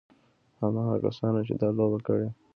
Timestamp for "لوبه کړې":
1.77-2.29